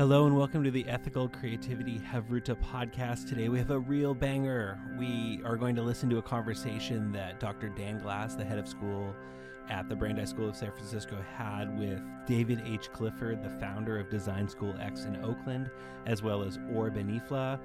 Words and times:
Hello 0.00 0.24
and 0.24 0.34
welcome 0.34 0.64
to 0.64 0.70
the 0.70 0.88
Ethical 0.88 1.28
Creativity 1.28 1.98
Hevruta 1.98 2.56
podcast. 2.56 3.28
Today 3.28 3.50
we 3.50 3.58
have 3.58 3.70
a 3.70 3.78
real 3.78 4.14
banger. 4.14 4.80
We 4.98 5.42
are 5.44 5.58
going 5.58 5.76
to 5.76 5.82
listen 5.82 6.08
to 6.08 6.16
a 6.16 6.22
conversation 6.22 7.12
that 7.12 7.38
Dr. 7.38 7.68
Dan 7.68 7.98
Glass, 7.98 8.34
the 8.34 8.42
head 8.42 8.58
of 8.58 8.66
school 8.66 9.14
at 9.68 9.88
the 9.88 9.96
Brandeis 9.96 10.30
School 10.30 10.48
of 10.48 10.56
San 10.56 10.72
Francisco, 10.72 11.22
had 11.36 11.78
with 11.78 12.00
David 12.26 12.62
H. 12.64 12.90
Clifford, 12.92 13.42
the 13.42 13.50
founder 13.60 13.98
of 13.98 14.10
Design 14.10 14.48
School 14.48 14.74
X 14.80 15.04
in 15.04 15.22
Oakland, 15.24 15.70
as 16.06 16.22
well 16.22 16.42
as 16.42 16.58
Or 16.74 16.90
Benifla, 16.90 17.60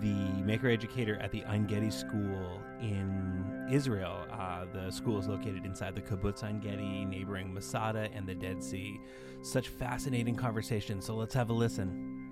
the 0.00 0.42
maker 0.42 0.68
educator 0.68 1.16
at 1.16 1.30
the 1.32 1.44
Ein 1.44 1.66
Gedi 1.66 1.90
School 1.90 2.62
in 2.80 3.66
Israel. 3.70 4.24
Uh, 4.30 4.64
the 4.72 4.90
school 4.90 5.18
is 5.18 5.28
located 5.28 5.66
inside 5.66 5.94
the 5.94 6.00
Kibbutz 6.00 6.42
Ein 6.42 6.60
Gedi, 6.60 7.04
neighboring 7.04 7.52
Masada 7.52 8.08
and 8.14 8.26
the 8.26 8.34
Dead 8.34 8.62
Sea. 8.62 9.00
Such 9.42 9.68
fascinating 9.68 10.36
conversation. 10.36 11.00
So 11.00 11.14
let's 11.14 11.34
have 11.34 11.50
a 11.50 11.52
listen. 11.52 12.31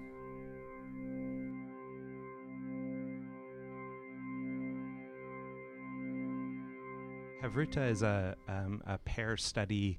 Hevruta 7.43 7.91
is 7.91 8.03
a, 8.03 8.37
um, 8.49 8.83
a 8.87 8.99
pair 8.99 9.37
study 9.37 9.99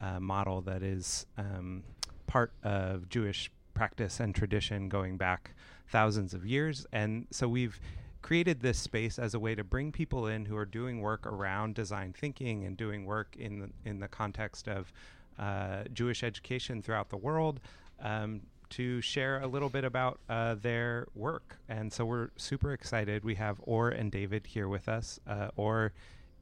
uh, 0.00 0.18
model 0.18 0.60
that 0.62 0.82
is 0.82 1.26
um, 1.38 1.82
part 2.26 2.52
of 2.64 3.08
Jewish 3.08 3.50
practice 3.74 4.20
and 4.20 4.34
tradition 4.34 4.88
going 4.88 5.16
back 5.16 5.52
thousands 5.88 6.34
of 6.34 6.44
years. 6.44 6.86
And 6.92 7.26
so 7.30 7.48
we've 7.48 7.80
created 8.22 8.60
this 8.60 8.78
space 8.78 9.18
as 9.18 9.34
a 9.34 9.38
way 9.38 9.54
to 9.54 9.64
bring 9.64 9.92
people 9.92 10.26
in 10.26 10.44
who 10.44 10.56
are 10.56 10.66
doing 10.66 11.00
work 11.00 11.26
around 11.26 11.74
design 11.74 12.12
thinking 12.12 12.64
and 12.64 12.76
doing 12.76 13.06
work 13.06 13.36
in 13.38 13.60
the, 13.60 13.70
in 13.88 14.00
the 14.00 14.08
context 14.08 14.68
of 14.68 14.92
uh, 15.38 15.84
Jewish 15.92 16.22
education 16.22 16.82
throughout 16.82 17.08
the 17.08 17.16
world 17.16 17.60
um, 18.02 18.40
to 18.70 19.00
share 19.00 19.40
a 19.40 19.46
little 19.46 19.68
bit 19.68 19.84
about 19.84 20.20
uh, 20.28 20.56
their 20.56 21.06
work. 21.14 21.56
And 21.68 21.92
so 21.92 22.04
we're 22.04 22.30
super 22.36 22.72
excited. 22.72 23.24
We 23.24 23.36
have 23.36 23.60
Or 23.62 23.90
and 23.90 24.12
David 24.12 24.46
here 24.46 24.68
with 24.68 24.88
us. 24.88 25.18
Uh, 25.26 25.48
or 25.56 25.92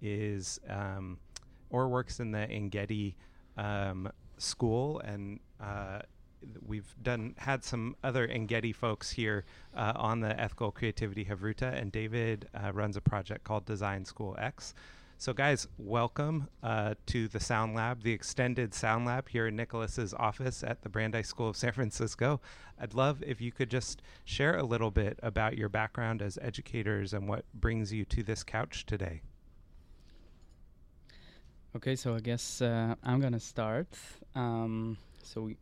is 0.01 0.61
um, 0.69 1.19
Or 1.71 1.89
works 1.89 2.21
in 2.21 2.33
the 2.33 2.51
Ein 2.51 2.69
Gedi 2.69 3.17
um, 3.57 4.11
school, 4.39 5.01
and 5.01 5.41
uh, 5.61 6.01
we've 6.67 6.95
done 7.03 7.35
had 7.39 7.65
some 7.65 7.97
other 8.03 8.31
Ein 8.31 8.47
Gedi 8.47 8.73
folks 8.73 9.11
here 9.11 9.45
uh, 9.77 9.93
on 9.97 10.21
the 10.21 10.39
Ethical 10.41 10.71
Creativity 10.71 11.25
Hevruta, 11.25 11.79
and 11.79 11.93
David 11.93 12.49
uh, 12.55 12.73
runs 12.73 12.97
a 12.97 13.01
project 13.01 13.45
called 13.45 13.67
Design 13.67 14.05
School 14.05 14.37
X. 14.39 14.75
So, 15.21 15.33
guys, 15.33 15.67
welcome 15.79 16.47
uh, 16.63 16.95
to 17.07 17.27
the 17.27 17.41
Sound 17.41 17.75
Lab, 17.75 18.05
the 18.05 18.13
extended 18.13 18.73
Sound 18.73 19.05
Lab 19.05 19.29
here 19.29 19.49
in 19.49 19.57
Nicholas's 19.57 20.15
office 20.15 20.63
at 20.63 20.83
the 20.83 20.89
Brandeis 20.89 21.27
School 21.27 21.49
of 21.49 21.57
San 21.57 21.73
Francisco. 21.73 22.41
I'd 22.81 22.95
love 22.95 23.21
if 23.27 23.41
you 23.41 23.51
could 23.51 23.69
just 23.69 24.01
share 24.25 24.57
a 24.57 24.63
little 24.63 24.93
bit 24.93 25.19
about 25.21 25.59
your 25.59 25.69
background 25.69 26.23
as 26.23 26.39
educators 26.41 27.13
and 27.13 27.29
what 27.29 27.45
brings 27.53 27.93
you 27.93 28.05
to 28.05 28.23
this 28.23 28.45
couch 28.45 28.87
today. 28.87 29.23
Okay, 31.77 31.97
so 31.97 32.15
I 32.15 32.21
guess 32.21 32.63
uh, 32.63 32.95
I'm 33.05 33.21
gonna 33.21 33.39
start. 33.39 33.89
Um, 34.35 34.97
so, 35.23 35.43
we, 35.43 35.59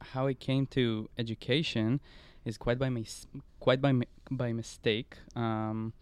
how 0.00 0.26
I 0.26 0.34
came 0.34 0.66
to 0.68 1.08
education 1.18 2.00
is 2.44 2.58
quite 2.58 2.78
by 2.78 2.88
mis- 2.88 3.28
quite 3.60 3.80
by 3.80 3.92
mi- 3.92 4.08
by 4.30 4.52
mistake. 4.52 5.16
Um, 5.36 5.92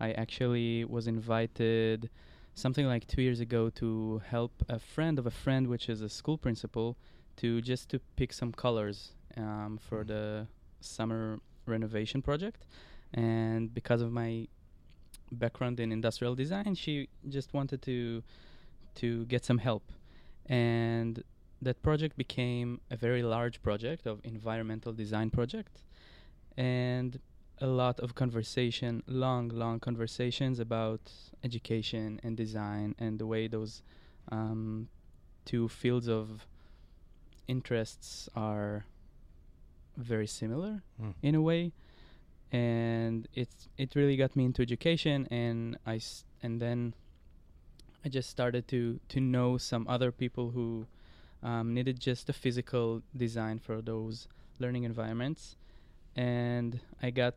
I 0.00 0.12
actually 0.12 0.86
was 0.86 1.06
invited 1.06 2.08
something 2.54 2.86
like 2.86 3.06
two 3.06 3.20
years 3.20 3.40
ago 3.40 3.68
to 3.70 4.22
help 4.26 4.52
a 4.70 4.78
friend 4.78 5.18
of 5.18 5.26
a 5.26 5.30
friend, 5.30 5.66
which 5.68 5.90
is 5.90 6.00
a 6.00 6.08
school 6.08 6.38
principal, 6.38 6.96
to 7.36 7.60
just 7.60 7.90
to 7.90 8.00
pick 8.16 8.32
some 8.32 8.52
colors 8.52 9.12
um, 9.36 9.78
for 9.78 10.02
the 10.02 10.46
summer 10.80 11.40
renovation 11.66 12.22
project. 12.22 12.64
And 13.12 13.72
because 13.72 14.00
of 14.00 14.12
my 14.12 14.48
background 15.34 15.80
in 15.80 15.92
industrial 15.92 16.34
design, 16.34 16.74
she 16.74 17.08
just 17.28 17.52
wanted 17.54 17.82
to 17.82 18.22
to 18.96 19.24
get 19.26 19.44
some 19.44 19.58
help, 19.58 19.90
and 20.46 21.22
that 21.62 21.82
project 21.82 22.16
became 22.16 22.80
a 22.90 22.96
very 22.96 23.22
large 23.22 23.60
project 23.62 24.06
of 24.06 24.20
environmental 24.24 24.92
design 24.92 25.30
project, 25.30 25.82
and 26.56 27.18
a 27.60 27.66
lot 27.66 28.00
of 28.00 28.14
conversation, 28.14 29.02
long, 29.06 29.48
long 29.48 29.80
conversations 29.80 30.58
about 30.60 31.00
education 31.42 32.20
and 32.24 32.36
design 32.36 32.94
and 32.98 33.18
the 33.18 33.26
way 33.26 33.46
those 33.48 33.82
um, 34.32 34.88
two 35.44 35.68
fields 35.68 36.08
of 36.08 36.46
interests 37.46 38.28
are 38.34 38.84
very 39.96 40.26
similar 40.26 40.82
Mm. 41.00 41.14
in 41.22 41.34
a 41.34 41.42
way 41.42 41.72
and 42.54 43.26
it's 43.34 43.68
it 43.76 43.96
really 43.96 44.16
got 44.16 44.36
me 44.36 44.44
into 44.44 44.62
education 44.62 45.26
and 45.32 45.76
I 45.84 46.00
and 46.40 46.60
then 46.60 46.94
I 48.04 48.08
just 48.08 48.30
started 48.30 48.68
to 48.68 49.00
to 49.08 49.20
know 49.20 49.58
some 49.58 49.86
other 49.88 50.12
people 50.12 50.52
who 50.52 50.86
um, 51.42 51.74
needed 51.74 51.98
just 51.98 52.30
a 52.30 52.32
physical 52.32 53.02
design 53.16 53.58
for 53.58 53.82
those 53.82 54.28
learning 54.60 54.84
environments. 54.84 55.56
And 56.14 56.78
I 57.02 57.10
got 57.10 57.34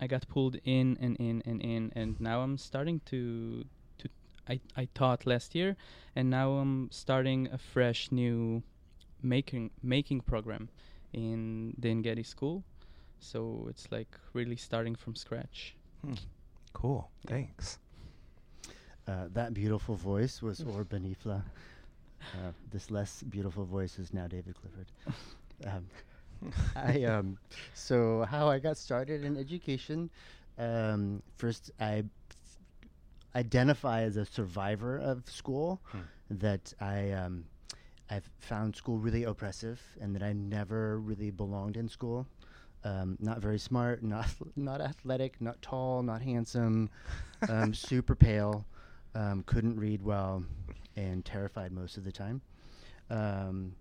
I 0.00 0.08
got 0.08 0.26
pulled 0.28 0.56
in 0.64 0.98
and 1.00 1.16
in 1.18 1.42
and 1.46 1.62
in 1.62 1.92
and 1.94 2.20
now 2.20 2.40
I'm 2.40 2.58
starting 2.58 3.00
to 3.06 3.64
to 3.98 4.08
I, 4.48 4.58
I 4.76 4.88
taught 4.94 5.26
last 5.26 5.54
year 5.54 5.76
and 6.16 6.28
now 6.28 6.54
I'm 6.54 6.90
starting 6.90 7.48
a 7.52 7.58
fresh 7.58 8.10
new 8.10 8.64
making 9.22 9.70
making 9.80 10.22
program 10.22 10.70
in 11.12 11.76
the 11.78 11.90
Ein 11.90 12.02
Gedi 12.02 12.24
school 12.24 12.64
so 13.20 13.66
it's 13.68 13.86
like 13.92 14.08
really 14.32 14.56
starting 14.56 14.94
from 14.96 15.14
scratch 15.14 15.76
Cool. 16.72 17.10
Thanks. 17.26 17.78
Uh, 19.06 19.26
that 19.32 19.52
beautiful 19.54 19.94
voice 19.96 20.40
was 20.40 20.60
Or 20.74 20.84
Benifla. 20.84 21.42
Uh, 22.34 22.52
this 22.70 22.90
less 22.90 23.22
beautiful 23.24 23.64
voice 23.64 23.98
is 23.98 24.12
now 24.12 24.26
David 24.26 24.54
Clifford. 24.60 24.90
Um, 25.66 25.84
I 26.74 27.02
um, 27.04 27.36
so 27.74 28.24
how 28.24 28.48
I 28.48 28.58
got 28.60 28.78
started 28.78 29.24
in 29.26 29.36
education. 29.36 30.08
Um, 30.58 31.22
first, 31.36 31.70
I 31.78 32.04
f- 32.30 32.58
identify 33.36 34.02
as 34.04 34.16
a 34.16 34.24
survivor 34.24 34.96
of 34.96 35.28
school. 35.28 35.82
Hmm. 35.84 35.98
That 36.30 36.72
I 36.80 37.10
um, 37.10 37.44
I've 38.08 38.30
found 38.38 38.74
school 38.74 38.96
really 38.98 39.24
oppressive, 39.24 39.82
and 40.00 40.14
that 40.16 40.22
I 40.22 40.32
never 40.32 40.98
really 40.98 41.30
belonged 41.30 41.76
in 41.76 41.88
school. 41.88 42.26
Um, 42.82 43.16
not 43.20 43.40
very 43.40 43.58
smart, 43.58 44.02
not 44.02 44.26
not 44.56 44.80
athletic, 44.80 45.40
not 45.40 45.60
tall, 45.60 46.02
not 46.02 46.22
handsome, 46.22 46.88
um, 47.48 47.74
super 47.88 48.14
pale, 48.14 48.64
um, 49.14 49.42
couldn't 49.44 49.78
read 49.78 50.02
well, 50.02 50.42
and 50.96 51.24
terrified 51.24 51.72
most 51.72 51.96
of 51.98 52.04
the 52.04 52.12
time. 52.12 52.40
Um, 53.10 53.74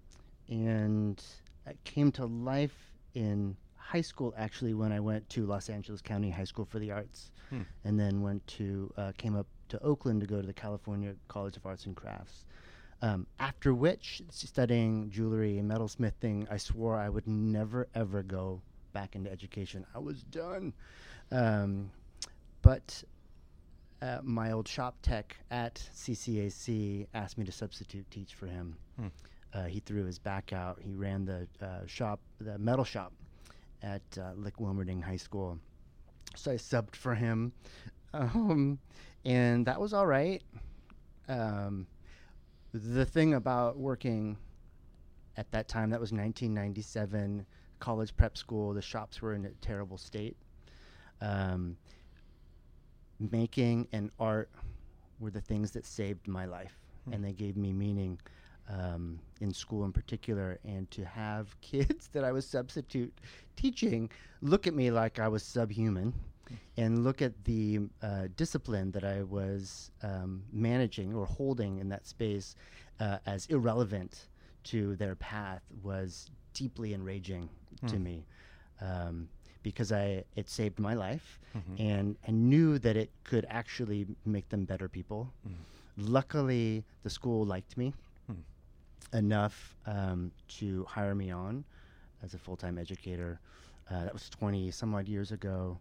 and 0.50 1.24
I 1.68 1.74
came 1.86 2.12
to 2.14 2.26
life 2.26 2.76
in 3.14 3.56
high 3.76 4.02
school 4.02 4.34
actually 4.38 4.74
when 4.74 4.92
I 4.92 5.00
went 5.00 5.30
to 5.30 5.46
Los 5.46 5.70
Angeles 5.70 6.02
County 6.02 6.30
High 6.30 6.44
School 6.44 6.66
for 6.66 6.80
the 6.80 6.92
Arts, 6.92 7.32
Hmm. 7.50 7.62
and 7.84 8.00
then 8.00 8.22
went 8.22 8.46
to 8.48 8.94
uh, 8.98 9.12
came 9.18 9.36
up 9.36 9.48
to 9.70 9.82
Oakland 9.82 10.22
to 10.22 10.28
go 10.28 10.42
to 10.42 10.46
the 10.48 10.54
California 10.54 11.16
College 11.28 11.58
of 11.58 11.66
Arts 11.66 11.86
and 11.86 11.96
Crafts. 11.96 12.46
Um, 13.02 13.28
after 13.40 13.74
which, 13.74 14.22
studying 14.30 15.10
jewelry 15.10 15.58
and 15.58 15.72
metalsmithing, 15.72 16.48
I 16.52 16.58
swore 16.58 16.98
I 16.98 17.08
would 17.10 17.28
never 17.28 17.88
ever 17.96 18.24
go 18.24 18.62
back 18.94 19.16
into 19.16 19.32
education. 19.32 19.86
I 19.96 20.00
was 20.00 20.24
done. 20.24 20.74
Um, 21.32 21.92
but 22.62 23.04
uh, 24.02 24.20
my 24.24 24.52
old 24.52 24.68
shop 24.68 24.96
tech 25.02 25.36
at 25.52 25.76
CCAC 25.96 27.08
asked 27.14 27.38
me 27.38 27.46
to 27.46 27.52
substitute 27.52 28.10
teach 28.12 28.34
for 28.34 28.48
him. 28.48 28.76
Hmm. 28.98 29.08
Uh, 29.54 29.66
he 29.66 29.80
threw 29.80 30.06
his 30.06 30.20
back 30.20 30.54
out. 30.54 30.80
He 30.82 30.94
ran 30.94 31.26
the 31.26 31.48
uh, 31.62 31.86
shop, 31.88 32.20
the 32.40 32.58
metal 32.58 32.86
shop, 32.86 33.12
at 33.82 34.02
uh, 34.18 34.34
Lick 34.36 34.58
Wilmerding 34.58 35.04
High 35.04 35.18
School. 35.18 35.58
So 36.36 36.52
I 36.52 36.56
subbed 36.56 36.96
for 36.96 37.16
him, 37.16 37.52
um, 38.14 38.78
and 39.26 39.66
that 39.66 39.82
was 39.82 39.94
all 39.94 40.06
right. 40.06 40.44
Um, 41.28 41.88
the 42.74 43.06
thing 43.06 43.34
about 43.34 43.78
working 43.78 44.38
at 45.38 45.52
that 45.52 45.68
time, 45.68 45.90
that 45.90 46.00
was 46.00 46.12
1997, 46.12 47.46
college 47.80 48.16
prep 48.16 48.38
school, 48.38 48.74
the 48.74 48.82
shops 48.82 49.22
were 49.22 49.34
in 49.34 49.46
a 49.46 49.50
terrible 49.62 49.98
state. 49.98 50.36
Um, 51.22 51.78
making 53.20 53.88
and 53.92 54.12
art 54.20 54.50
were 55.20 55.32
the 55.32 55.42
things 55.42 55.72
that 55.72 55.86
saved 55.86 56.28
my 56.28 56.46
life, 56.46 56.80
Hmm. 57.06 57.14
and 57.14 57.24
they 57.26 57.34
gave 57.34 57.58
me 57.58 57.74
meaning 57.74 58.20
um, 58.70 59.20
in 59.42 59.54
school 59.54 59.84
in 59.86 59.92
particular. 59.92 60.60
And 60.64 60.90
to 60.92 61.04
have 61.06 61.60
kids 61.62 62.08
that 62.10 62.24
I 62.24 62.32
was 62.32 62.48
substitute 62.48 63.14
teaching 63.56 64.10
look 64.42 64.68
at 64.68 64.74
me 64.74 64.92
like 64.92 65.20
I 65.20 65.28
was 65.28 65.44
subhuman. 65.44 66.14
And 66.78 67.04
look 67.04 67.22
at 67.22 67.44
the 67.46 67.82
uh, 68.02 68.28
discipline 68.36 68.90
that 68.92 69.04
I 69.04 69.22
was 69.22 69.92
um, 70.02 70.42
managing 70.52 71.14
or 71.14 71.26
holding 71.28 71.78
in 71.78 71.90
that 71.90 72.08
space 72.08 72.56
uh, 73.00 73.20
as 73.28 73.46
irrelevant 73.48 74.30
to 74.64 74.96
their 74.96 75.16
path 75.16 75.62
was 75.84 76.32
deeply 76.54 76.94
enraging 76.94 77.50
to 77.88 77.98
Hmm. 77.98 78.04
me 78.04 78.26
um, 78.82 79.30
because 79.64 79.92
I 79.92 80.24
it 80.36 80.50
saved 80.50 80.80
my 80.80 80.94
life 80.94 81.40
Mhm. 81.56 81.80
and 81.80 82.18
I 82.28 82.32
knew 82.32 82.78
that 82.80 82.96
it 82.96 83.12
could 83.24 83.46
actually 83.50 84.08
make 84.26 84.50
them 84.50 84.66
better 84.66 84.88
people. 84.90 85.34
Mm. 85.48 85.54
Luckily, 85.98 86.84
the 87.04 87.10
school 87.10 87.46
liked 87.46 87.78
me 87.78 87.94
Hmm. 88.28 88.42
enough 89.14 89.76
um, 89.86 90.32
to 90.48 90.86
hire 90.86 91.16
me 91.16 91.32
on 91.32 91.64
as 92.24 92.34
a 92.34 92.38
full 92.38 92.56
time 92.58 92.78
educator. 92.78 93.40
Uh, 93.90 94.04
that 94.04 94.14
was 94.14 94.30
20 94.30 94.72
some 94.72 94.94
odd 94.94 95.08
years 95.08 95.32
ago. 95.32 95.80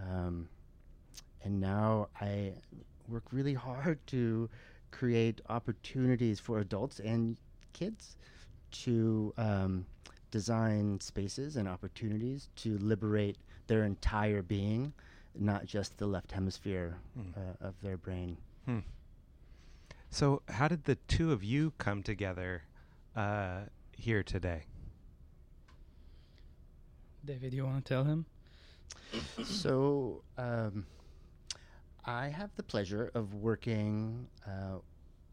Um, 0.00 0.48
and 1.42 1.60
now 1.60 2.08
I 2.20 2.54
work 3.08 3.24
really 3.32 3.54
hard 3.54 3.98
to 4.08 4.48
create 4.90 5.40
opportunities 5.48 6.38
for 6.40 6.58
adults 6.58 7.00
and 7.00 7.36
kids 7.72 8.16
to 8.72 9.32
um, 9.36 9.86
design 10.30 11.00
spaces 11.00 11.56
and 11.56 11.68
opportunities 11.68 12.48
to 12.56 12.78
liberate 12.78 13.36
their 13.66 13.84
entire 13.84 14.42
being, 14.42 14.92
not 15.34 15.64
just 15.66 15.98
the 15.98 16.06
left 16.06 16.32
hemisphere 16.32 16.96
Mm. 17.18 17.36
uh, 17.36 17.66
of 17.68 17.80
their 17.82 17.96
brain. 17.96 18.36
Hmm. 18.66 18.80
So, 20.10 20.42
how 20.48 20.66
did 20.68 20.84
the 20.84 20.96
two 21.06 21.32
of 21.32 21.44
you 21.44 21.72
come 21.78 22.02
together 22.02 22.64
uh, 23.14 23.60
here 23.96 24.22
today? 24.22 24.64
David, 27.24 27.52
you 27.52 27.64
want 27.64 27.84
to 27.84 27.88
tell 27.88 28.04
him? 28.04 28.26
so 29.44 30.22
um, 30.38 30.86
I 32.04 32.28
have 32.28 32.50
the 32.56 32.62
pleasure 32.62 33.10
of 33.14 33.34
working 33.34 34.26
uh, 34.46 34.78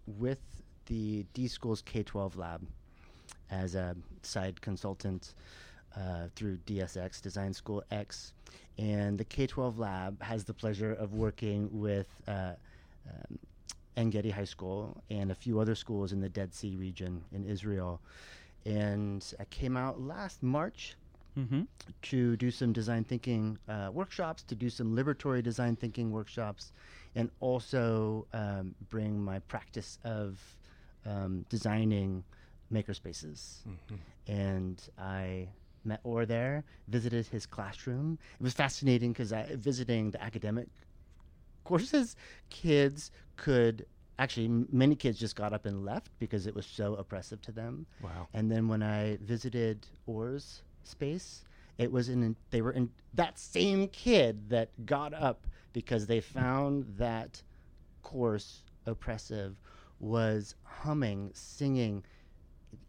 with 0.05 0.39
the 0.87 1.25
D 1.33 1.47
Schools 1.47 1.81
K 1.81 2.03
12 2.03 2.37
lab 2.37 2.61
as 3.51 3.75
a 3.75 3.95
side 4.21 4.61
consultant 4.61 5.33
uh, 5.95 6.27
through 6.35 6.57
DSX, 6.65 7.21
Design 7.21 7.53
School 7.53 7.83
X. 7.91 8.33
And 8.77 9.17
the 9.17 9.25
K 9.25 9.47
12 9.47 9.79
lab 9.79 10.21
has 10.21 10.43
the 10.43 10.53
pleasure 10.53 10.93
of 10.93 11.13
working 11.13 11.69
with 11.71 12.07
uh, 12.27 12.53
um, 13.07 13.39
Ein 13.95 14.09
Gedi 14.09 14.29
High 14.29 14.43
School 14.43 15.01
and 15.09 15.31
a 15.31 15.35
few 15.35 15.59
other 15.59 15.75
schools 15.75 16.11
in 16.11 16.19
the 16.21 16.29
Dead 16.29 16.53
Sea 16.53 16.75
region 16.75 17.23
in 17.33 17.45
Israel. 17.45 17.99
And 18.65 19.25
I 19.39 19.45
came 19.45 19.75
out 19.77 20.01
last 20.01 20.43
March 20.43 20.95
Mm-hmm. 21.37 21.61
to 22.01 22.35
do 22.37 22.49
some 22.49 22.73
design 22.73 23.03
thinking 23.03 23.59
uh, 23.69 23.91
workshops, 23.93 24.41
to 24.41 24.55
do 24.55 24.71
some 24.71 24.95
liberatory 24.95 25.43
design 25.43 25.75
thinking 25.75 26.11
workshops, 26.11 26.71
and 27.13 27.29
also 27.41 28.25
um, 28.33 28.73
bring 28.89 29.21
my 29.23 29.37
practice 29.41 29.99
of 30.03 30.39
um, 31.05 31.45
designing 31.47 32.23
makerspaces. 32.71 33.59
Mhm. 33.65 33.99
And 34.27 34.89
I 34.97 35.49
met 35.83 36.01
Or 36.03 36.25
there, 36.25 36.65
visited 36.89 37.27
his 37.27 37.45
classroom. 37.45 38.19
It 38.39 38.43
was 38.43 38.53
fascinating 38.53 39.13
because 39.13 39.31
visiting 39.55 40.11
the 40.11 40.21
academic 40.21 40.67
courses, 41.63 42.15
kids 42.49 43.11
could 43.37 43.85
actually, 44.19 44.47
m- 44.47 44.67
many 44.71 44.95
kids 44.95 45.17
just 45.19 45.35
got 45.35 45.53
up 45.53 45.65
and 45.65 45.85
left 45.85 46.11
because 46.19 46.47
it 46.47 46.55
was 46.55 46.65
so 46.65 46.95
oppressive 46.95 47.41
to 47.43 47.51
them. 47.51 47.85
Wow. 48.01 48.27
And 48.33 48.51
then 48.51 48.67
when 48.67 48.81
I 48.83 49.17
visited 49.17 49.87
Or's 50.07 50.63
space, 50.83 51.45
it 51.77 51.91
was 51.91 52.09
in 52.09 52.35
they 52.49 52.61
were 52.61 52.71
in 52.71 52.89
that 53.13 53.37
same 53.37 53.87
kid 53.89 54.49
that 54.49 54.69
got 54.85 55.13
up 55.13 55.45
because 55.73 56.07
they 56.07 56.19
found 56.19 56.85
that 56.97 57.43
course 58.01 58.63
oppressive 58.85 59.55
was 59.99 60.55
humming, 60.63 61.31
singing 61.33 62.03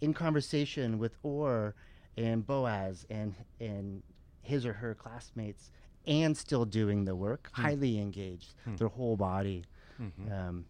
in 0.01 0.15
conversation 0.15 0.99
with 0.99 1.17
Or 1.23 1.75
and 2.17 2.47
Boaz 2.47 3.07
and 3.11 3.35
and 3.61 4.03
his 4.43 4.65
or 4.67 4.73
her 4.75 4.95
classmates 4.95 5.71
and 6.07 6.37
still 6.37 6.65
doing 6.65 7.05
the 7.05 7.15
work, 7.15 7.51
Hmm. 7.53 7.63
highly 7.63 7.99
engaged, 8.01 8.55
Hmm. 8.65 8.77
their 8.77 8.89
whole 8.89 9.17
body. 9.17 9.65
Mhm. 10.01 10.33
Um, 10.33 10.65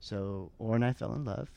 so 0.00 0.50
Or 0.58 0.74
and 0.74 0.84
I 0.84 0.92
fell 0.92 1.14
in 1.14 1.24
love, 1.24 1.48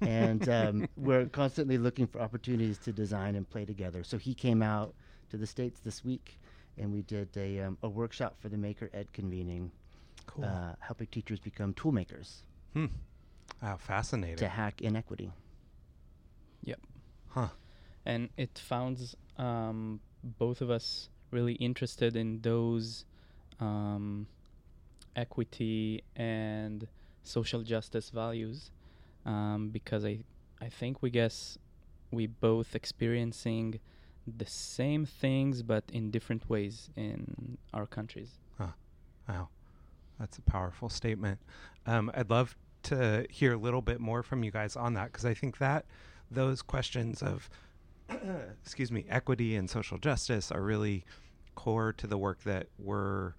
and 0.00 0.46
um, 0.48 0.88
we're 0.96 1.26
constantly 1.26 1.78
looking 1.78 2.06
for 2.06 2.20
opportunities 2.20 2.78
to 2.80 2.92
design 2.92 3.34
and 3.34 3.48
play 3.48 3.64
together. 3.64 4.04
So 4.04 4.18
he 4.18 4.34
came 4.34 4.62
out 4.62 4.94
to 5.30 5.36
the 5.36 5.46
states 5.46 5.80
this 5.80 6.04
week, 6.04 6.38
and 6.76 6.92
we 6.92 7.02
did 7.02 7.34
a, 7.36 7.60
um, 7.60 7.78
a 7.82 7.88
workshop 7.88 8.36
for 8.38 8.48
the 8.50 8.58
Maker 8.58 8.90
Ed 8.92 9.12
convening, 9.12 9.70
cool. 10.26 10.44
uh, 10.44 10.74
helping 10.80 11.06
teachers 11.06 11.40
become 11.40 11.72
tool 11.74 11.92
makers 11.92 12.42
hmm. 12.74 12.86
Wow, 13.62 13.76
fascinating. 13.78 14.36
to 14.36 14.48
hack 14.48 14.82
inequity. 14.82 15.32
Huh. 17.28 17.48
and 18.04 18.28
it 18.36 18.58
found 18.58 19.14
um, 19.38 20.00
both 20.22 20.60
of 20.60 20.70
us 20.70 21.08
really 21.30 21.54
interested 21.54 22.16
in 22.16 22.40
those 22.40 23.04
um, 23.60 24.26
equity 25.14 26.02
and 26.14 26.86
social 27.22 27.62
justice 27.62 28.10
values 28.10 28.70
um, 29.24 29.70
because 29.72 30.04
I 30.04 30.18
I 30.60 30.68
think 30.68 31.02
we 31.02 31.10
guess 31.10 31.58
we 32.10 32.26
both 32.26 32.74
experiencing 32.74 33.80
the 34.26 34.46
same 34.46 35.04
things 35.04 35.62
but 35.62 35.84
in 35.92 36.10
different 36.10 36.48
ways 36.48 36.90
in 36.96 37.58
our 37.74 37.86
countries. 37.86 38.38
Wow, 39.28 39.48
that's 40.18 40.38
a 40.38 40.42
powerful 40.42 40.88
statement. 40.88 41.38
Um, 41.86 42.10
I'd 42.14 42.30
love 42.30 42.56
to 42.84 43.26
hear 43.30 43.52
a 43.52 43.56
little 43.56 43.82
bit 43.82 44.00
more 44.00 44.22
from 44.22 44.44
you 44.44 44.50
guys 44.50 44.76
on 44.76 44.94
that 44.94 45.12
because 45.12 45.24
I 45.24 45.34
think 45.34 45.58
that 45.58 45.84
those 46.30 46.62
questions 46.62 47.22
of, 47.22 47.48
excuse 48.62 48.90
me, 48.90 49.04
equity 49.08 49.56
and 49.56 49.68
social 49.68 49.98
justice 49.98 50.50
are 50.50 50.62
really 50.62 51.04
core 51.54 51.92
to 51.94 52.06
the 52.06 52.18
work 52.18 52.42
that 52.44 52.68
we're 52.78 53.34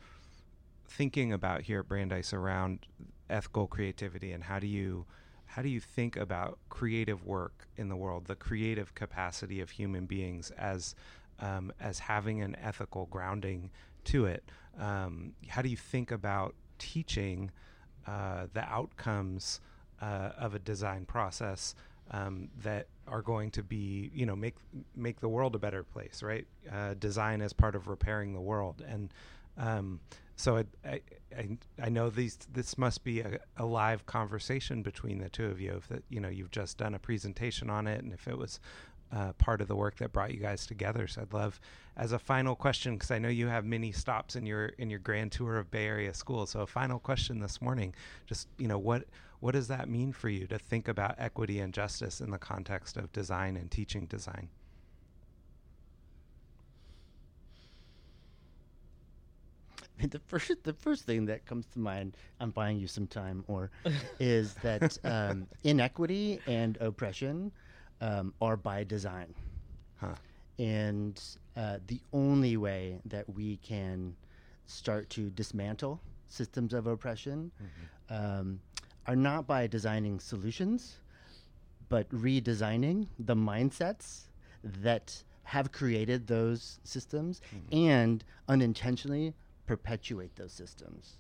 thinking 0.88 1.34
about 1.34 1.62
here 1.62 1.80
at 1.82 1.88
Brandeis 1.88 2.34
around 2.34 2.88
ethical 3.30 3.68
creativity 3.68 4.32
and 4.32 4.44
how 4.44 4.58
do 4.58 4.68
you 4.68 5.06
how 5.48 5.62
do 5.62 5.70
you 5.70 5.80
think 5.80 6.18
about 6.18 6.60
creative 6.70 7.26
work 7.26 7.68
in 7.78 7.88
the 7.88 7.96
world, 7.96 8.26
the 8.26 8.36
creative 8.36 8.94
capacity 8.94 9.62
of 9.62 9.70
human 9.70 10.06
beings 10.06 10.52
as 10.58 10.94
um, 11.40 11.72
as 11.80 12.00
having 12.00 12.42
an 12.42 12.56
ethical 12.62 13.06
grounding 13.08 13.72
to 14.06 14.26
it? 14.26 14.44
Um, 14.78 15.34
how 15.48 15.62
do 15.62 15.70
you 15.70 15.78
think 15.78 16.12
about 16.12 16.54
teaching 16.78 17.50
uh, 18.06 18.48
the 18.54 18.62
outcomes 18.62 19.62
uh, 20.02 20.32
of 20.38 20.54
a 20.54 20.60
design 20.60 21.06
process 21.06 21.74
um, 22.12 22.50
that 22.64 22.88
are 23.08 23.22
going 23.22 23.52
to 23.52 23.64
be, 23.64 24.12
you 24.14 24.26
know, 24.26 24.36
make 24.36 24.56
make 24.96 25.20
the 25.20 25.30
world 25.30 25.56
a 25.56 25.60
better 25.60 25.84
place, 25.84 26.22
right? 26.24 26.46
Uh, 26.72 26.94
design 26.96 27.42
as 27.42 27.54
part 27.54 27.76
of 27.76 27.88
repairing 27.88 28.34
the 28.34 28.42
world, 28.42 28.84
and 28.88 29.14
um, 29.58 30.00
so 30.36 30.64
I, 30.86 31.02
I, 31.36 31.58
I, 31.82 31.90
know 31.90 32.10
these 32.10 32.38
this 32.54 32.78
must 32.78 33.04
be 33.04 33.22
a, 33.22 33.40
a 33.58 33.66
live 33.66 34.06
conversation 34.06 34.84
between 34.84 35.18
the 35.18 35.30
two 35.30 35.48
of 35.48 35.60
you. 35.60 35.78
If 35.78 35.88
that 35.88 36.04
you 36.10 36.20
know 36.20 36.30
you've 36.30 36.52
just 36.52 36.78
done 36.78 36.94
a 36.94 37.00
presentation 37.00 37.70
on 37.70 37.88
it, 37.88 38.04
and 38.04 38.14
if 38.14 38.28
it 38.28 38.38
was 38.38 38.60
uh, 39.12 39.34
part 39.34 39.62
of 39.62 39.68
the 39.68 39.76
work 39.76 39.98
that 39.98 40.12
brought 40.12 40.34
you 40.34 40.40
guys 40.40 40.66
together. 40.66 41.08
So 41.08 41.22
I'd 41.22 41.34
love, 41.34 41.60
as 41.96 42.12
a 42.12 42.20
final 42.20 42.56
question, 42.56 42.96
because 42.96 43.12
I 43.12 43.20
know 43.20 43.30
you 43.30 43.48
have 43.48 43.66
many 43.66 43.92
stops 43.92 44.36
in 44.36 44.46
your 44.46 44.68
in 44.78 44.90
your 44.90 45.00
grand 45.00 45.32
tour 45.32 45.58
of 45.58 45.72
Bay 45.72 45.86
Area 45.86 46.14
schools. 46.14 46.52
So 46.52 46.62
a 46.62 46.68
final 46.68 47.00
question 47.00 47.40
this 47.40 47.62
morning, 47.62 47.94
just 48.26 48.48
you 48.58 48.68
know 48.68 48.80
what 48.80 49.06
what 49.40 49.54
does 49.54 49.68
that 49.68 49.88
mean 49.88 50.12
for 50.12 50.30
you 50.30 50.48
to 50.48 50.58
think 50.58 50.88
about 50.88 51.16
equity 51.18 51.60
and 51.60 51.74
justice 51.74 52.22
in 52.22 52.32
the 52.32 52.38
context 52.38 52.98
of 52.98 53.12
design 53.12 53.56
and 53.56 53.70
teaching 53.70 54.06
design? 54.08 54.50
the 60.10 60.20
first 60.20 60.52
the 60.64 60.74
first 60.74 61.06
thing 61.06 61.26
that 61.26 61.46
comes 61.46 61.66
to 61.68 61.80
mind, 61.80 62.18
I'm 62.40 62.52
buying 62.52 62.78
you 62.78 62.88
some 62.88 63.08
time, 63.08 63.44
or 63.48 63.72
is 64.20 64.54
that 64.56 64.98
um, 65.04 65.48
inequity 65.64 66.40
and 66.46 66.78
oppression 66.78 67.52
um, 68.02 68.34
are 68.42 68.58
by 68.58 68.84
design. 68.84 69.34
Huh. 70.00 70.16
And 70.60 71.22
uh, 71.56 71.78
the 71.88 72.00
only 72.14 72.58
way 72.58 73.00
that 73.06 73.30
we 73.30 73.58
can 73.58 74.16
start 74.66 75.10
to 75.12 75.30
dismantle 75.30 76.02
systems 76.28 76.74
of 76.74 76.88
oppression 76.88 77.52
um, 78.10 78.60
are 79.06 79.16
not 79.16 79.48
by 79.48 79.68
designing 79.68 80.20
solutions, 80.20 80.98
but 81.90 82.10
redesigning 82.10 83.08
the 83.20 83.36
mindsets 83.36 84.24
that 84.64 85.24
have 85.44 85.72
created 85.72 86.28
those 86.28 86.80
systems 86.84 87.42
and 87.72 88.24
unintentionally 88.50 89.34
perpetuate 89.66 90.36
those 90.36 90.52
systems. 90.52 91.20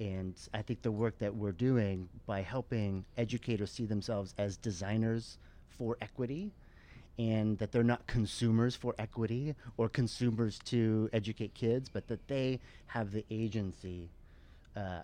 And 0.00 0.34
I 0.52 0.62
think 0.62 0.82
the 0.82 0.90
work 0.92 1.18
that 1.18 1.34
we're 1.34 1.52
doing 1.52 2.08
by 2.26 2.42
helping 2.42 3.04
educators 3.16 3.70
see 3.70 3.86
themselves 3.86 4.34
as 4.36 4.56
designers 4.56 5.38
for 5.78 5.96
equity 6.00 6.52
and 7.18 7.58
that 7.58 7.72
they're 7.72 7.84
not 7.84 8.06
consumers 8.06 8.74
for 8.74 8.94
equity 8.98 9.54
or 9.76 9.88
consumers 9.88 10.58
to 10.64 11.08
educate 11.12 11.54
kids, 11.54 11.88
but 11.88 12.08
that 12.08 12.26
they 12.26 12.58
have 12.86 13.12
the 13.12 13.24
agency 13.30 14.08
uh, 14.76 15.00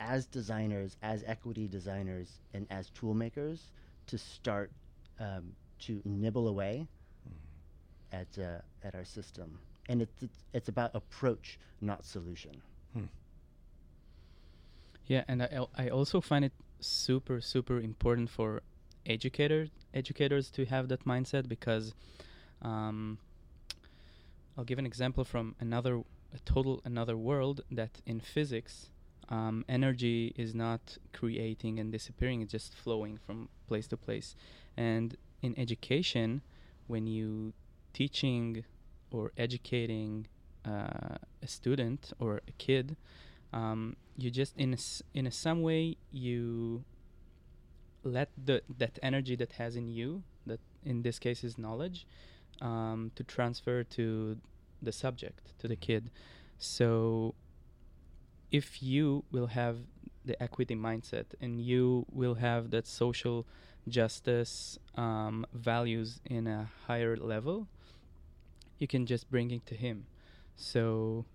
as 0.00 0.26
designers, 0.26 0.96
as 1.02 1.22
equity 1.26 1.68
designers, 1.68 2.40
and 2.54 2.66
as 2.70 2.88
tool 2.90 3.12
makers 3.12 3.72
to 4.06 4.16
start 4.16 4.70
um, 5.18 5.52
to 5.80 6.00
nibble 6.04 6.48
away 6.48 6.86
at 8.12 8.26
uh, 8.38 8.58
at 8.82 8.94
our 8.94 9.04
system, 9.04 9.58
and 9.88 10.00
it's 10.00 10.22
it's, 10.22 10.44
it's 10.54 10.68
about 10.68 10.90
approach, 10.94 11.58
not 11.80 12.04
solution. 12.04 12.62
Hmm. 12.94 13.04
Yeah, 15.06 15.24
and 15.28 15.42
I, 15.42 15.66
I 15.76 15.88
also 15.88 16.20
find 16.20 16.44
it 16.44 16.52
super 16.80 17.42
super 17.42 17.78
important 17.78 18.30
for 18.30 18.62
educators 19.06 19.70
educators 19.94 20.50
to 20.50 20.64
have 20.66 20.88
that 20.88 21.04
mindset 21.04 21.48
because 21.48 21.94
um, 22.62 23.18
I'll 24.56 24.64
give 24.64 24.78
an 24.78 24.86
example 24.86 25.24
from 25.24 25.54
another 25.60 26.02
a 26.34 26.38
total 26.44 26.80
another 26.84 27.16
world 27.16 27.62
that 27.70 28.00
in 28.06 28.20
physics 28.20 28.90
um, 29.28 29.64
energy 29.68 30.32
is 30.36 30.54
not 30.54 30.98
creating 31.12 31.78
and 31.78 31.92
disappearing 31.92 32.42
it's 32.42 32.52
just 32.52 32.74
flowing 32.74 33.16
from 33.16 33.48
place 33.68 33.86
to 33.88 33.96
place. 33.96 34.34
And 34.76 35.16
in 35.42 35.58
education 35.58 36.42
when 36.86 37.06
you 37.06 37.52
teaching 37.92 38.64
or 39.10 39.32
educating 39.36 40.26
uh, 40.64 41.16
a 41.42 41.46
student 41.46 42.12
or 42.18 42.42
a 42.46 42.52
kid 42.58 42.96
um, 43.52 43.96
you 44.16 44.30
just 44.30 44.56
in 44.56 44.74
a 44.74 44.78
in 45.14 45.26
a 45.26 45.30
some 45.30 45.62
way 45.62 45.96
you 46.12 46.84
let 48.02 48.30
the 48.42 48.62
that 48.78 48.98
energy 49.02 49.36
that 49.36 49.52
has 49.52 49.76
in 49.76 49.88
you 49.88 50.22
that 50.46 50.60
in 50.84 51.02
this 51.02 51.18
case 51.18 51.44
is 51.44 51.58
knowledge 51.58 52.06
um, 52.60 53.10
to 53.14 53.24
transfer 53.24 53.82
to 53.84 54.36
the 54.82 54.92
subject 54.92 55.52
to 55.58 55.68
the 55.68 55.76
kid. 55.76 56.10
So 56.58 57.34
if 58.50 58.82
you 58.82 59.24
will 59.30 59.48
have 59.48 59.78
the 60.24 60.40
equity 60.42 60.74
mindset 60.74 61.26
and 61.40 61.60
you 61.60 62.06
will 62.12 62.34
have 62.34 62.70
that 62.70 62.86
social 62.86 63.46
justice 63.88 64.78
um, 64.96 65.46
values 65.54 66.20
in 66.24 66.46
a 66.46 66.70
higher 66.86 67.16
level 67.16 67.68
you 68.80 68.88
can 68.88 69.06
just 69.06 69.30
bring 69.30 69.52
it 69.52 69.64
to 69.66 69.76
him. 69.76 70.06
So 70.56 71.26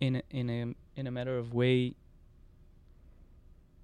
in 0.00 0.16
a, 0.16 0.22
in 0.30 0.50
a 0.50 0.74
in 0.98 1.06
a 1.06 1.10
matter 1.12 1.38
of 1.38 1.54
way 1.54 1.94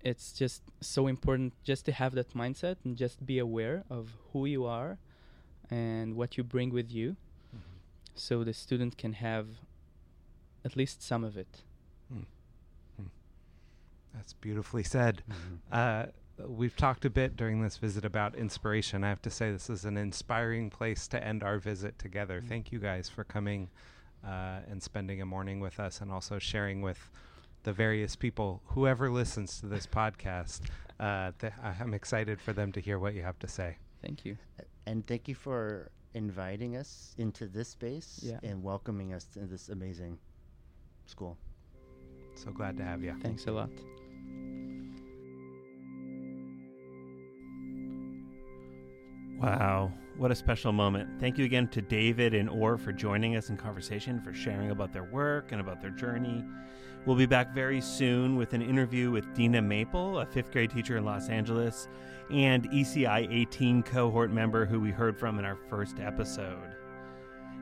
it's 0.02 0.32
just 0.32 0.62
so 0.80 1.06
important 1.06 1.52
just 1.64 1.84
to 1.84 1.92
have 1.92 2.14
that 2.14 2.34
mindset 2.34 2.76
and 2.84 2.96
just 2.96 3.24
be 3.24 3.38
aware 3.38 3.84
of 3.90 4.12
who 4.32 4.46
you 4.46 4.64
are 4.64 4.98
and 5.70 6.16
what 6.16 6.36
you 6.36 6.44
bring 6.44 6.70
with 6.70 6.90
you 6.90 7.16
so 8.14 8.42
the 8.42 8.52
student 8.52 8.96
can 8.96 9.12
have 9.12 9.46
at 10.64 10.76
least 10.76 11.02
some 11.02 11.24
of 11.24 11.36
it 11.36 11.62
That's 14.18 14.32
beautifully 14.32 14.82
said. 14.82 15.22
Uh, 15.70 16.06
we've 16.46 16.76
talked 16.76 17.04
a 17.04 17.10
bit 17.10 17.36
during 17.36 17.62
this 17.62 17.76
visit 17.76 18.04
about 18.04 18.34
inspiration. 18.34 19.04
I 19.04 19.08
have 19.08 19.22
to 19.22 19.30
say, 19.30 19.52
this 19.52 19.68
is 19.68 19.84
an 19.84 19.96
inspiring 19.96 20.70
place 20.70 21.06
to 21.08 21.22
end 21.22 21.42
our 21.42 21.58
visit 21.58 21.98
together. 21.98 22.40
Mm. 22.40 22.48
Thank 22.48 22.72
you 22.72 22.78
guys 22.78 23.08
for 23.08 23.24
coming 23.24 23.68
uh, 24.24 24.60
and 24.68 24.82
spending 24.82 25.20
a 25.20 25.26
morning 25.26 25.60
with 25.60 25.78
us 25.78 26.00
and 26.00 26.10
also 26.10 26.38
sharing 26.38 26.80
with 26.80 27.10
the 27.68 27.72
various 27.74 28.16
people, 28.16 28.62
whoever 28.68 29.10
listens 29.10 29.60
to 29.60 29.66
this 29.66 29.86
podcast. 29.86 30.60
Uh, 30.98 31.32
th- 31.38 31.52
I- 31.62 31.76
I'm 31.78 31.92
excited 31.92 32.40
for 32.40 32.54
them 32.54 32.72
to 32.72 32.80
hear 32.80 32.98
what 32.98 33.12
you 33.14 33.22
have 33.22 33.38
to 33.40 33.48
say. 33.48 33.76
thank 34.00 34.24
you 34.24 34.38
And 34.86 35.06
thank 35.06 35.28
you 35.28 35.34
for 35.34 35.90
inviting 36.14 36.76
us 36.76 37.14
into 37.18 37.46
this 37.46 37.68
space 37.68 38.20
Yeah. 38.22 38.40
and 38.42 38.62
welcoming 38.62 39.12
us 39.12 39.24
to 39.34 39.40
this 39.40 39.68
amazing 39.68 40.18
school. 41.04 41.36
So 42.36 42.52
glad 42.52 42.78
to 42.78 42.84
have 42.84 43.02
you. 43.04 43.14
thanks 43.20 43.46
a 43.46 43.52
lot 43.52 43.70
Wow, 49.40 49.92
what 50.18 50.32
a 50.32 50.34
special 50.34 50.72
moment. 50.72 51.08
Thank 51.20 51.38
you 51.38 51.44
again 51.44 51.68
to 51.68 51.80
David 51.80 52.34
and 52.34 52.50
Or 52.50 52.76
for 52.76 52.92
joining 52.92 53.36
us 53.36 53.50
in 53.50 53.56
conversation, 53.56 54.20
for 54.20 54.34
sharing 54.34 54.72
about 54.72 54.92
their 54.92 55.04
work 55.04 55.52
and 55.52 55.60
about 55.60 55.80
their 55.80 55.92
journey. 55.92 56.44
We'll 57.06 57.16
be 57.16 57.24
back 57.24 57.54
very 57.54 57.80
soon 57.80 58.34
with 58.34 58.52
an 58.52 58.60
interview 58.60 59.12
with 59.12 59.32
Dina 59.32 59.62
Maple, 59.62 60.18
a 60.18 60.26
fifth 60.26 60.50
grade 60.50 60.70
teacher 60.70 60.96
in 60.96 61.04
Los 61.04 61.28
Angeles, 61.28 61.88
and 62.32 62.68
ECI 62.70 63.32
18 63.32 63.84
cohort 63.84 64.32
member 64.32 64.66
who 64.66 64.80
we 64.80 64.90
heard 64.90 65.16
from 65.16 65.38
in 65.38 65.44
our 65.44 65.56
first 65.70 66.00
episode. 66.00 66.74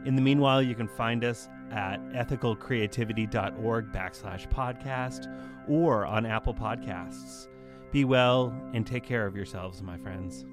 In 0.07 0.17
the 0.17 0.23
meanwhile, 0.23 0.63
you 0.63 0.75
can 0.75 0.89
find 0.89 1.25
us 1.25 1.51
at 1.71 2.01
ethicalcreativity.org 2.13 3.93
backslash 3.93 4.49
podcast 4.49 5.31
or 5.69 6.07
on 6.07 6.25
Apple 6.25 6.55
Podcasts. 6.55 7.49
Be 7.93 8.05
well 8.07 8.55
and 8.73 8.87
take 8.87 9.05
care 9.05 9.27
of 9.27 9.37
yourselves, 9.37 9.83
my 9.83 9.99
friends. 9.99 10.47